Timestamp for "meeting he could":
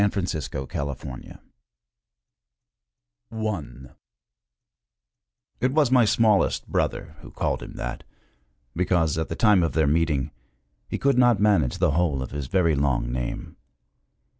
9.85-11.19